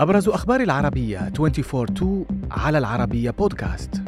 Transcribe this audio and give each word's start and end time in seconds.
أبرز 0.00 0.28
أخبار 0.28 0.60
العربية 0.60 1.32
24-2 1.38 2.04
على 2.50 2.78
العربية 2.78 3.30
بودكاست 3.30 4.02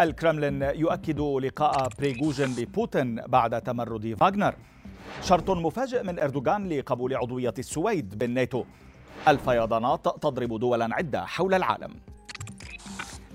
الكرملين 0.00 0.62
يؤكد 0.62 1.20
لقاء 1.20 1.88
بريغوجين 1.98 2.54
ببوتين 2.54 3.14
بعد 3.14 3.62
تمرد 3.62 4.14
فاغنر 4.20 4.54
شرط 5.22 5.50
مفاجئ 5.50 6.02
من 6.02 6.18
أردوغان 6.18 6.68
لقبول 6.68 7.16
عضوية 7.16 7.54
السويد 7.58 8.18
بالناتو. 8.18 8.64
الفيضانات 9.28 10.04
تضرب 10.04 10.60
دولا 10.60 10.88
عدة 10.92 11.24
حول 11.24 11.54
العالم. 11.54 11.90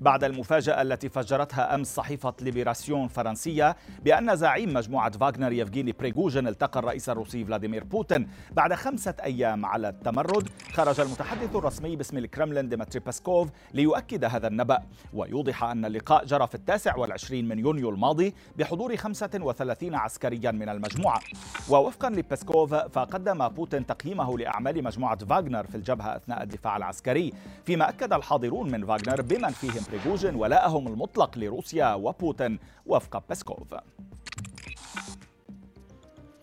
بعد 0.00 0.24
المفاجأة 0.24 0.82
التي 0.82 1.08
فجرتها 1.08 1.74
أمس 1.74 1.94
صحيفة 1.94 2.34
ليبراسيون 2.40 3.08
فرنسية 3.08 3.76
بأن 4.04 4.36
زعيم 4.36 4.74
مجموعة 4.74 5.10
فاغنر 5.10 5.52
يفغيني 5.52 5.92
بريغوجين 5.92 6.48
التقى 6.48 6.80
الرئيس 6.80 7.08
الروسي 7.08 7.44
فلاديمير 7.44 7.84
بوتين 7.84 8.28
بعد 8.52 8.74
خمسة 8.74 9.14
أيام 9.24 9.66
على 9.66 9.88
التمرد. 9.88 10.48
خرج 10.72 11.00
المتحدث 11.00 11.56
الرسمي 11.56 11.96
باسم 11.96 12.18
الكرملين 12.18 12.68
ديمتري 12.68 13.00
بيسكوف 13.00 13.48
ليؤكد 13.74 14.24
هذا 14.24 14.46
النبأ. 14.46 14.82
ويوضح 15.12 15.64
أن 15.64 15.84
اللقاء 15.84 16.24
جرى 16.24 16.46
في 16.46 16.54
التاسع 16.54 16.96
والعشرين 16.96 17.48
من 17.48 17.58
يونيو 17.58 17.90
الماضي 17.90 18.34
بحضور 18.56 18.96
35 18.96 19.94
عسكريا 19.94 20.50
من 20.50 20.68
المجموعة. 20.68 21.20
ووفقا 21.68 22.10
لبيسكوف 22.10 22.74
فقدم 22.74 23.48
بوتين 23.48 23.86
تقييمه 23.86 24.38
لأعمال 24.38 24.84
مجموعة 24.84 25.24
فاغنر 25.24 25.66
في 25.66 25.74
الجبهة 25.74 26.16
أثناء 26.16 26.42
الدفاع 26.42 26.76
العسكري. 26.76 27.32
فيما 27.64 27.88
أكد 27.88 28.12
الحاضرون 28.12 28.70
من 28.70 28.86
فاغنر 28.86 29.22
بمن 29.22 29.50
فيهم 29.50 29.87
بريغوجين 29.92 30.34
ولاءهم 30.34 30.88
المطلق 30.88 31.38
لروسيا 31.38 31.94
وبوتين 31.94 32.58
وفق 32.86 33.22
بيسكوف 33.28 33.74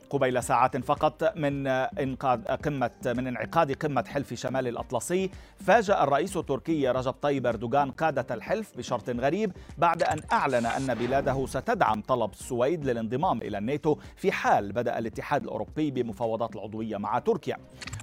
قبيل 0.09 0.43
ساعات 0.43 0.77
فقط 0.77 1.37
من 1.37 1.67
إنقاذ 1.67 2.45
قمه 2.45 2.91
من 3.05 3.27
انعقاد 3.27 3.71
قمة 3.71 4.03
حلف 4.07 4.33
شمال 4.33 4.67
الأطلسي 4.67 5.29
فاجأ 5.59 6.03
الرئيس 6.03 6.37
التركي 6.37 6.89
رجب 6.89 7.11
طيب 7.11 7.47
أردوغان 7.47 7.91
قادة 7.91 8.35
الحلف 8.35 8.77
بشرط 8.77 9.09
غريب 9.09 9.51
بعد 9.77 10.03
أن 10.03 10.21
أعلن 10.31 10.65
أن 10.65 10.93
بلاده 10.93 11.45
ستدعم 11.45 12.01
طلب 12.01 12.31
السويد 12.31 12.85
للانضمام 12.85 13.41
إلى 13.41 13.57
الناتو 13.57 13.97
في 14.15 14.31
حال 14.31 14.71
بدأ 14.71 14.99
الاتحاد 14.99 15.43
الأوروبي 15.43 15.91
بمفاوضات 15.91 16.55
العضوية 16.55 16.97
مع 16.97 17.19
تركيا. 17.19 17.57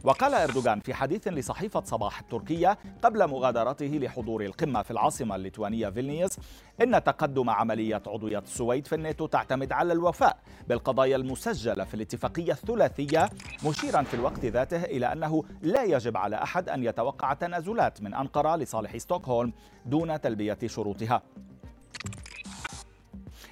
وقال 0.05 0.35
إردوغان 0.35 0.81
في 0.81 0.95
حديث 0.95 1.29
لصحيفة 1.29 1.83
صباح 1.85 2.21
التركية 2.21 2.79
قبل 3.03 3.29
مغادرته 3.29 3.87
لحضور 3.87 4.45
القمة 4.45 4.83
في 4.83 4.91
العاصمة 4.91 5.37
الليتوانية 5.37 5.89
فيلنيوس 5.89 6.39
إن 6.83 7.05
تقدم 7.05 7.51
عملية 7.51 8.03
عضوية 8.07 8.39
السويد 8.39 8.87
في 8.87 8.95
الناتو 8.95 9.27
تعتمد 9.27 9.73
على 9.73 9.93
الوفاء 9.93 10.39
بالقضايا 10.69 11.17
المسجلة 11.17 11.85
في 11.85 11.95
الاتفاقية 11.95 12.53
الثلاثية 12.53 13.29
مشيرا 13.67 14.03
في 14.03 14.15
الوقت 14.15 14.45
ذاته 14.45 14.85
إلى 14.85 15.13
أنه 15.13 15.45
لا 15.63 15.83
يجب 15.85 16.17
على 16.17 16.37
أحد 16.43 16.69
أن 16.69 16.85
يتوقع 16.85 17.33
تنازلات 17.33 18.03
من 18.03 18.15
أنقرة 18.15 18.57
لصالح 18.57 18.97
ستوكهولم 18.97 19.53
دون 19.87 20.21
تلبية 20.21 20.59
شروطها. 20.67 21.23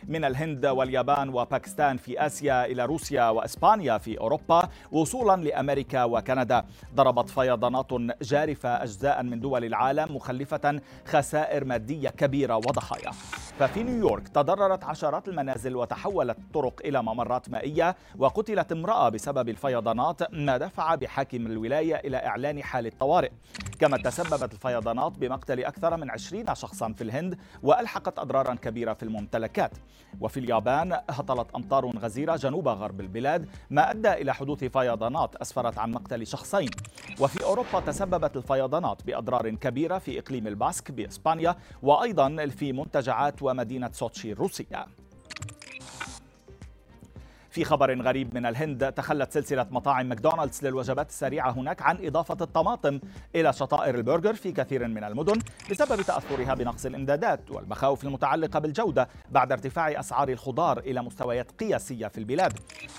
من 0.08 0.24
الهند 0.24 0.66
واليابان 0.66 1.28
وباكستان 1.28 1.96
في 1.96 2.26
آسيا 2.26 2.64
إلى 2.64 2.84
روسيا 2.84 3.28
وإسبانيا 3.28 3.98
في 3.98 4.20
أوروبا 4.20 4.68
وصولا 4.92 5.42
لأمريكا 5.42 6.04
وكندا. 6.04 6.64
ضربت 6.94 7.30
فيضانات 7.30 7.92
جارفة 8.22 8.82
اجزاء 8.82 9.22
من 9.22 9.40
دول 9.40 9.64
العالم 9.64 10.16
مخلفة 10.16 10.80
خسائر 11.06 11.64
مادية 11.64 12.08
كبيرة 12.08 12.56
وضحايا 12.56 13.10
ففي 13.60 13.82
نيويورك 13.82 14.28
تضررت 14.28 14.84
عشرات 14.84 15.28
المنازل 15.28 15.76
وتحولت 15.76 16.38
الطرق 16.38 16.80
إلى 16.84 17.02
ممرات 17.02 17.50
مائية 17.50 17.96
وقتلت 18.18 18.72
امرأة 18.72 19.08
بسبب 19.08 19.48
الفيضانات 19.48 20.34
ما 20.34 20.56
دفع 20.56 20.94
بحاكم 20.94 21.46
الولاية 21.46 21.94
إلى 21.94 22.16
إعلان 22.16 22.62
حاله 22.62 22.92
طوارئ 23.00 23.30
كما 23.80 23.96
تسببت 23.96 24.52
الفيضانات 24.52 25.12
بمقتل 25.12 25.64
أكثر 25.64 25.96
من 25.96 26.10
20 26.10 26.54
شخصا 26.54 26.92
في 26.92 27.04
الهند 27.04 27.38
وألحقت 27.62 28.18
اضرارا 28.18 28.54
كبيرة 28.54 28.92
في 28.92 29.02
الممتلكات. 29.02 29.70
وفي 30.20 30.40
اليابان 30.40 30.92
هطلت 31.10 31.54
أمطار 31.56 31.86
غزيرة 31.86 32.36
جنوب 32.36 32.68
غرب 32.68 33.00
البلاد 33.00 33.48
ما 33.70 33.90
أدى 33.90 34.12
إلى 34.12 34.34
حدوث 34.34 34.64
فيضانات 34.64 35.36
أسفرت 35.36 35.78
عن 35.78 35.90
مقتل 35.90 36.26
شخصين. 36.26 36.70
وفي 37.20 37.39
أوروبا 37.50 37.80
تسببت 37.80 38.36
الفيضانات 38.36 39.02
بأضرار 39.06 39.50
كبيرة 39.50 39.98
في 39.98 40.18
إقليم 40.18 40.46
الباسك 40.46 40.90
بإسبانيا 40.90 41.56
وأيضا 41.82 42.46
في 42.46 42.72
منتجعات 42.72 43.42
ومدينة 43.42 43.90
سوتشي 43.92 44.32
الروسية. 44.32 44.86
في 47.50 47.64
خبر 47.64 48.02
غريب 48.02 48.34
من 48.34 48.46
الهند 48.46 48.92
تخلت 48.92 49.32
سلسلة 49.32 49.66
مطاعم 49.70 50.06
ماكدونالدز 50.06 50.64
للوجبات 50.64 51.08
السريعة 51.08 51.50
هناك 51.50 51.82
عن 51.82 52.06
إضافة 52.06 52.36
الطماطم 52.40 53.00
إلى 53.34 53.52
شطائر 53.52 53.94
البرجر 53.94 54.34
في 54.34 54.52
كثير 54.52 54.88
من 54.88 55.04
المدن 55.04 55.38
بسبب 55.70 56.02
تأثرها 56.02 56.54
بنقص 56.54 56.86
الإمدادات 56.86 57.50
والمخاوف 57.50 58.04
المتعلقة 58.04 58.58
بالجودة 58.58 59.08
بعد 59.30 59.52
ارتفاع 59.52 60.00
أسعار 60.00 60.28
الخضار 60.28 60.78
إلى 60.78 61.02
مستويات 61.02 61.50
قياسية 61.50 62.06
في 62.06 62.18
البلاد. 62.18 62.58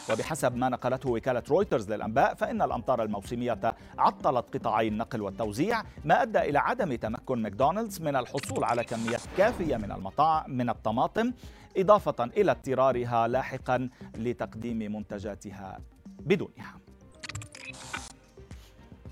وبحسب 0.10 0.56
ما 0.56 0.70
نقلته 0.70 1.10
وكالة 1.10 1.44
رويترز 1.50 1.92
للأنباء 1.92 2.34
فإن 2.34 2.62
الأمطار 2.62 3.04
الموسمية 3.04 3.71
عطلت 4.02 4.58
قطاعي 4.58 4.88
النقل 4.88 5.22
والتوزيع 5.22 5.84
ما 6.06 6.22
أدى 6.22 6.40
إلى 6.40 6.60
عدم 6.60 6.96
تمكن 6.96 7.42
ماكدونالدز 7.42 8.02
من 8.02 8.16
الحصول 8.16 8.64
على 8.64 8.84
كميات 8.84 9.22
كافية 9.38 9.78
من 9.78 9.92
المطاعم 9.92 10.52
من 10.52 10.70
الطماطم 10.70 11.34
إضافة 11.78 12.24
إلى 12.24 12.52
اضطرارها 12.52 13.28
لاحقا 13.28 13.90
لتقديم 14.18 14.96
منتجاتها 14.96 15.80
بدونها. 16.20 16.76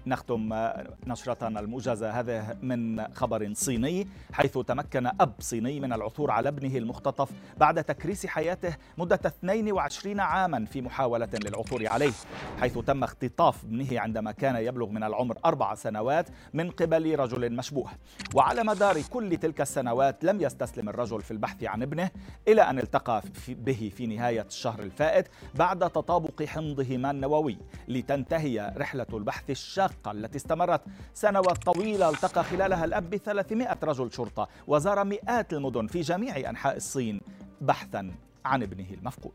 نختم 0.10 0.70
نشرتنا 1.08 1.60
الموجزة 1.60 2.10
هذا 2.20 2.58
من 2.62 3.14
خبر 3.14 3.54
صيني 3.54 4.08
حيث 4.34 4.58
تمكن 4.58 5.08
أب 5.08 5.34
صيني 5.40 5.80
من 5.80 5.94
العثور 5.94 6.32
على 6.32 6.50
ابنه 6.50 6.78
المختطف 6.78 7.30
بعد 7.58 7.84
تكريس 7.84 8.26
حياته 8.26 8.76
مدة 8.98 9.20
22 9.26 10.20
عاما 10.20 10.66
في 10.66 10.82
محاولة 10.82 11.30
للعثور 11.34 11.88
عليه 11.88 12.12
حيث 12.60 12.78
تم 12.78 13.04
اختطاف 13.04 13.64
ابنه 13.64 14.00
عندما 14.00 14.32
كان 14.32 14.56
يبلغ 14.56 14.90
من 14.90 15.04
العمر 15.04 15.38
أربع 15.46 15.76
سنوات 15.76 16.30
من 16.54 16.72
قبل 16.72 17.20
رجل 17.20 17.54
مشبوه. 17.54 17.90
وعلى 18.34 18.64
مدار 18.64 19.02
كل 19.02 19.38
تلك 19.38 19.62
السنوات 19.62 20.24
لم 20.24 20.42
يستسلم 20.42 20.90
الرجل 20.90 21.22
في 21.22 21.32
البحث 21.32 21.64
عن 21.64 21.82
ابنه 21.82 22.10
إلى 22.48 22.62
أن 22.62 22.80
التقى 22.80 23.24
به 23.48 23.92
في 23.96 24.08
نهاية 24.08 24.42
الشهر 24.42 24.80
الفائت 24.80 25.28
بعد 25.56 25.80
تطابق 25.80 26.44
حمضهما 26.44 27.12
النووي 27.12 27.58
لتنتهي 27.88 28.74
رحلة 28.78 29.06
البحث 29.14 29.50
الشاقة 29.50 29.99
الشقة 30.00 30.12
التي 30.12 30.38
استمرت 30.38 30.82
سنوات 31.14 31.64
طويلة 31.64 32.10
التقى 32.10 32.44
خلالها 32.44 32.86
الأب 32.86 33.10
ب 33.10 33.16
300 33.16 33.78
رجل 33.84 34.12
شرطة 34.12 34.48
وزار 34.68 35.04
مئات 35.04 35.54
المدن 35.54 35.88
في 35.88 36.02
جميع 36.02 36.50
أنحاء 36.50 36.78
الصين 36.78 37.22
بحثا 37.62 38.12
عن 38.46 38.64
ابنه 38.64 38.88
المفقود. 38.94 39.34